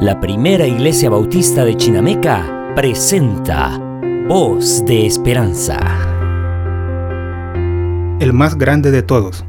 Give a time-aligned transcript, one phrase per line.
[0.00, 3.78] La primera iglesia bautista de Chinameca presenta
[4.28, 5.78] Voz de Esperanza.
[8.20, 9.46] El más grande de todos.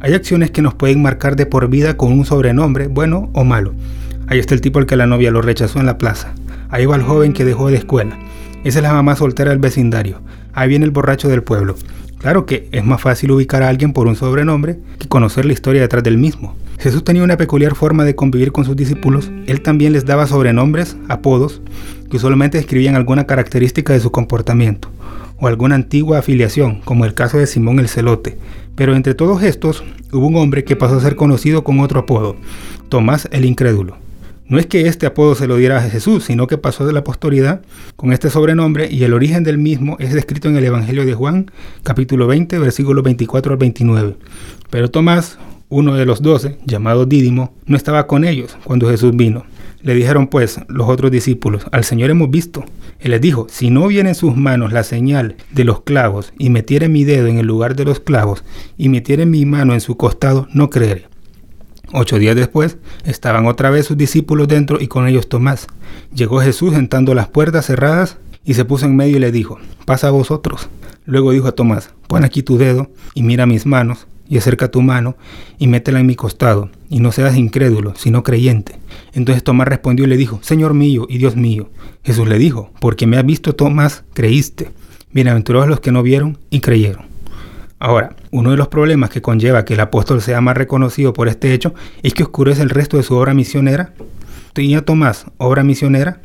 [0.00, 3.72] Hay acciones que nos pueden marcar de por vida con un sobrenombre, bueno o malo.
[4.26, 6.34] Ahí está el tipo al que la novia lo rechazó en la plaza.
[6.68, 8.18] Ahí va el joven que dejó de escuela.
[8.62, 10.20] Esa es la mamá soltera del vecindario.
[10.52, 11.76] Ahí viene el borracho del pueblo.
[12.18, 15.80] Claro que es más fácil ubicar a alguien por un sobrenombre que conocer la historia
[15.80, 16.56] detrás del mismo.
[16.80, 19.30] Jesús tenía una peculiar forma de convivir con sus discípulos.
[19.46, 21.60] Él también les daba sobrenombres, apodos,
[22.10, 24.88] que usualmente describían alguna característica de su comportamiento
[25.38, 28.38] o alguna antigua afiliación, como el caso de Simón el Celote.
[28.76, 32.36] Pero entre todos estos hubo un hombre que pasó a ser conocido con otro apodo,
[32.88, 33.98] Tomás el Incrédulo.
[34.46, 37.04] No es que este apodo se lo diera a Jesús, sino que pasó de la
[37.04, 37.60] posteridad
[37.94, 41.50] con este sobrenombre y el origen del mismo es descrito en el Evangelio de Juan,
[41.82, 44.16] capítulo 20, versículos 24 al 29.
[44.70, 45.38] Pero Tomás,
[45.70, 49.44] uno de los doce, llamado Dídimo, no estaba con ellos cuando Jesús vino.
[49.82, 52.64] Le dijeron pues los otros discípulos, al Señor hemos visto.
[52.98, 56.50] Él les dijo, si no viene en sus manos la señal de los clavos y
[56.50, 58.44] metiere mi dedo en el lugar de los clavos
[58.76, 61.06] y metiere mi mano en su costado, no creeré.
[61.92, 65.66] Ocho días después, estaban otra vez sus discípulos dentro y con ellos Tomás.
[66.12, 70.08] Llegó Jesús sentando las puertas cerradas y se puso en medio y le dijo, pasa
[70.08, 70.68] a vosotros.
[71.06, 74.80] Luego dijo a Tomás, pon aquí tu dedo y mira mis manos y acerca tu
[74.80, 75.16] mano
[75.58, 78.78] y métela en mi costado y no seas incrédulo, sino creyente.
[79.12, 81.68] Entonces Tomás respondió y le dijo, Señor mío y Dios mío.
[82.04, 84.70] Jesús le dijo, porque me has visto Tomás, creíste.
[85.12, 87.06] Bienaventurados los que no vieron y creyeron.
[87.80, 91.52] Ahora, uno de los problemas que conlleva que el apóstol sea más reconocido por este
[91.52, 93.94] hecho es que oscurece el resto de su obra misionera.
[94.52, 96.20] ¿Tenía Tomás obra misionera?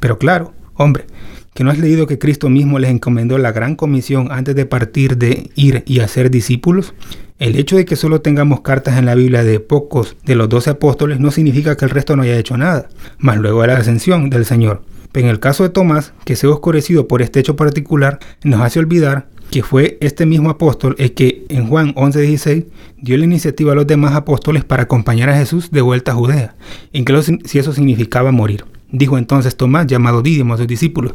[0.00, 1.06] Pero claro, hombre,
[1.54, 5.16] que no has leído que Cristo mismo les encomendó la gran comisión antes de partir
[5.16, 6.94] de ir y hacer discípulos.
[7.38, 10.70] El hecho de que solo tengamos cartas en la Biblia de pocos de los doce
[10.70, 12.88] apóstoles no significa que el resto no haya hecho nada,
[13.18, 14.82] más luego de la ascensión del Señor.
[15.14, 18.80] En el caso de Tomás, que se ha oscurecido por este hecho particular, nos hace
[18.80, 22.64] olvidar que fue este mismo apóstol el que en Juan 11:16
[23.00, 26.56] dio la iniciativa a los demás apóstoles para acompañar a Jesús de vuelta a Judea,
[26.92, 28.64] incluso si eso significaba morir.
[28.94, 31.14] Dijo entonces Tomás, llamado Dídimo a sus discípulos,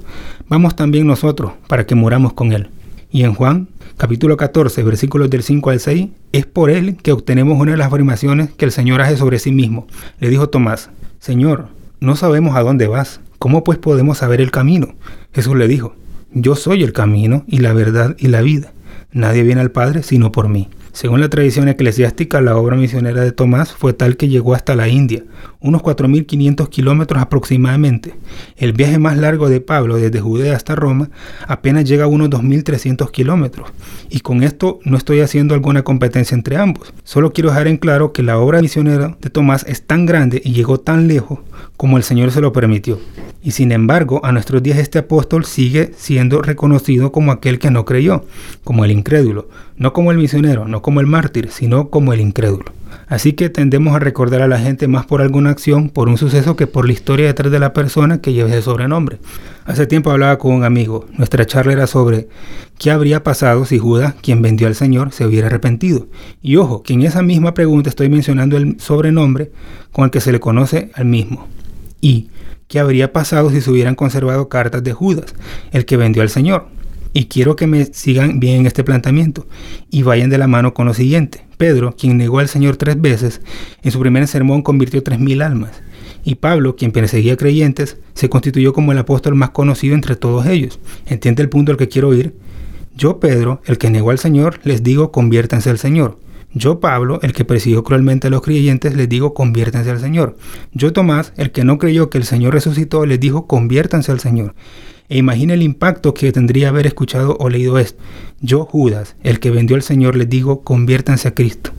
[0.49, 2.67] vamos también nosotros para que muramos con él.
[3.09, 7.57] Y en Juan capítulo 14, versículos del 5 al 6, es por él que obtenemos
[7.57, 9.87] una de las afirmaciones que el Señor hace sobre sí mismo.
[10.19, 11.67] Le dijo Tomás, Señor,
[12.01, 14.95] no sabemos a dónde vas, ¿cómo pues podemos saber el camino?
[15.33, 15.95] Jesús le dijo,
[16.33, 18.73] yo soy el camino y la verdad y la vida.
[19.13, 20.67] Nadie viene al Padre sino por mí.
[20.91, 24.87] Según la tradición eclesiástica, la obra misionera de Tomás fue tal que llegó hasta la
[24.87, 25.23] India,
[25.59, 28.15] unos 4.500 kilómetros aproximadamente.
[28.57, 31.09] El viaje más largo de Pablo desde Judea hasta Roma
[31.47, 33.69] apenas llega a unos 2.300 kilómetros.
[34.09, 36.93] Y con esto no estoy haciendo alguna competencia entre ambos.
[37.03, 40.53] Solo quiero dejar en claro que la obra misionera de Tomás es tan grande y
[40.53, 41.39] llegó tan lejos
[41.77, 42.99] como el Señor se lo permitió.
[43.41, 47.85] Y sin embargo, a nuestros días este apóstol sigue siendo reconocido como aquel que no
[47.85, 48.25] creyó,
[48.65, 52.71] como el incrédulo, no como el misionero, no como el mártir, sino como el incrédulo.
[53.07, 56.55] Así que tendemos a recordar a la gente más por alguna acción, por un suceso,
[56.55, 59.17] que por la historia detrás de la persona que lleva ese sobrenombre.
[59.65, 61.07] Hace tiempo hablaba con un amigo.
[61.17, 62.27] Nuestra charla era sobre
[62.77, 66.07] qué habría pasado si Judas, quien vendió al Señor, se hubiera arrepentido.
[66.41, 69.51] Y ojo, que en esa misma pregunta estoy mencionando el sobrenombre
[69.91, 71.47] con el que se le conoce al mismo.
[72.01, 72.29] Y
[72.67, 75.33] qué habría pasado si se hubieran conservado cartas de Judas,
[75.71, 76.67] el que vendió al Señor.
[77.13, 79.47] Y quiero que me sigan bien en este planteamiento
[79.89, 81.45] y vayan de la mano con lo siguiente.
[81.57, 83.41] Pedro, quien negó al Señor tres veces,
[83.81, 85.71] en su primer sermón convirtió tres mil almas.
[86.23, 90.79] Y Pablo, quien perseguía creyentes, se constituyó como el apóstol más conocido entre todos ellos.
[91.07, 92.35] ¿Entiende el punto al que quiero ir?
[92.95, 96.19] Yo, Pedro, el que negó al Señor, les digo, conviértanse al Señor.
[96.53, 100.35] Yo, Pablo, el que persiguió cruelmente a los creyentes, les digo, conviértanse al Señor.
[100.73, 104.55] Yo, Tomás, el que no creyó que el Señor resucitó, les dijo, conviértanse al Señor.
[105.09, 108.01] E imagina el impacto que tendría haber escuchado o leído esto.
[108.41, 111.71] Yo, Judas, el que vendió al Señor, les digo, conviértanse a Cristo.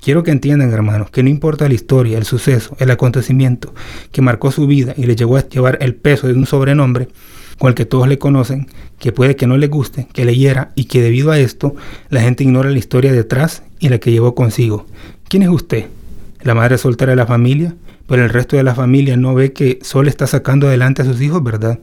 [0.00, 3.74] Quiero que entiendan, hermanos, que no importa la historia, el suceso, el acontecimiento
[4.12, 7.08] que marcó su vida y le llevó a llevar el peso de un sobrenombre
[7.58, 8.68] con el que todos le conocen,
[8.98, 11.74] que puede que no le guste, que le hiera y que debido a esto
[12.08, 14.86] la gente ignora la historia detrás y la que llevó consigo.
[15.28, 15.86] ¿Quién es usted?
[16.42, 17.74] ¿La madre soltera de la familia?
[18.06, 21.20] Pero el resto de la familia no ve que solo está sacando adelante a sus
[21.20, 21.78] hijos, ¿verdad?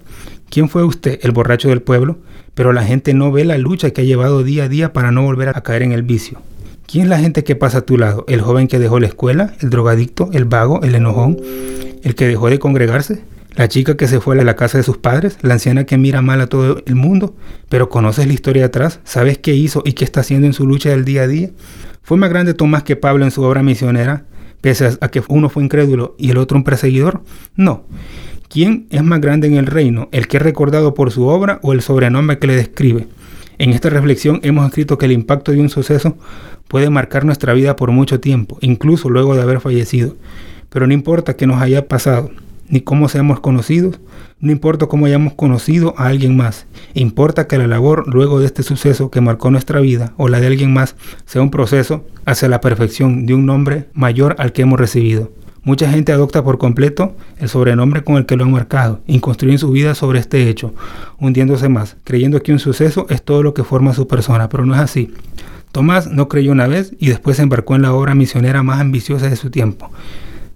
[0.50, 2.18] ¿Quién fue usted, el borracho del pueblo?
[2.54, 5.24] Pero la gente no ve la lucha que ha llevado día a día para no
[5.24, 6.42] volver a caer en el vicio.
[6.88, 8.24] ¿Quién es la gente que pasa a tu lado?
[8.28, 9.54] ¿El joven que dejó la escuela?
[9.60, 10.30] ¿El drogadicto?
[10.32, 10.82] ¿El vago?
[10.84, 11.38] ¿El enojón?
[12.02, 13.24] ¿El que dejó de congregarse?
[13.58, 15.38] ¿La chica que se fue a la casa de sus padres?
[15.42, 17.36] ¿La anciana que mira mal a todo el mundo?
[17.70, 20.92] Pero conoces la historia atrás, sabes qué hizo y qué está haciendo en su lucha
[20.92, 21.50] del día a día.
[22.04, 24.26] Fue más grande Tomás que Pablo en su obra misionera,
[25.02, 27.22] a que uno fue incrédulo y el otro un perseguidor?
[27.56, 27.84] No.
[28.50, 31.74] ¿Quién es más grande en el reino, el que es recordado por su obra o
[31.74, 33.08] el sobrenombre que le describe?
[33.58, 36.18] En esta reflexión hemos escrito que el impacto de un suceso
[36.68, 40.16] puede marcar nuestra vida por mucho tiempo, incluso luego de haber fallecido.
[40.70, 42.30] Pero no importa que nos haya pasado,
[42.70, 44.00] ni cómo seamos conocidos,
[44.40, 48.64] no importa cómo hayamos conocido a alguien más, importa que la labor luego de este
[48.64, 52.62] suceso que marcó nuestra vida o la de alguien más sea un proceso hacia la
[52.62, 55.32] perfección de un nombre mayor al que hemos recibido.
[55.64, 59.60] Mucha gente adopta por completo el sobrenombre con el que lo han marcado y construyen
[59.60, 60.74] su vida sobre este hecho,
[61.20, 64.76] hundiéndose más, creyendo que un suceso es todo lo que forma su persona, pero no
[64.76, 65.12] es así.
[65.74, 69.30] Tomás no creyó una vez y después se embarcó en la obra misionera más ambiciosa
[69.30, 69.92] de su tiempo.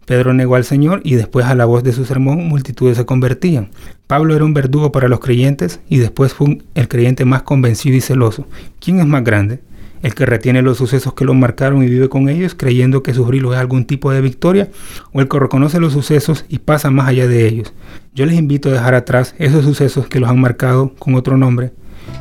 [0.06, 3.70] Pedro negó al Señor y después a la voz de su sermón multitudes se convertían.
[4.08, 8.02] Pablo era un verdugo para los creyentes y después fue el creyente más convencido y
[8.02, 8.48] celoso.
[8.80, 9.62] ¿Quién es más grande?
[10.02, 13.54] ¿El que retiene los sucesos que lo marcaron y vive con ellos creyendo que sufrirlo
[13.54, 14.70] es algún tipo de victoria?
[15.14, 17.74] ¿O el que reconoce los sucesos y pasa más allá de ellos?
[18.16, 21.72] Yo les invito a dejar atrás esos sucesos que los han marcado con otro nombre,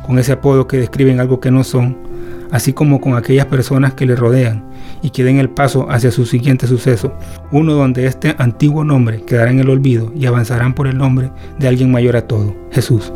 [0.05, 1.97] con ese apodo que describen algo que no son,
[2.51, 4.63] así como con aquellas personas que le rodean
[5.01, 7.13] y que den el paso hacia su siguiente suceso,
[7.51, 11.67] uno donde este antiguo nombre quedará en el olvido y avanzarán por el nombre de
[11.67, 13.11] alguien mayor a todo, Jesús.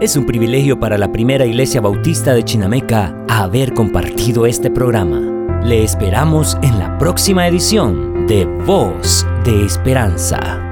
[0.00, 5.20] Es un privilegio para la primera iglesia bautista de Chinameca haber compartido este programa.
[5.64, 10.67] Le esperamos en la próxima edición de Voz de Esperanza.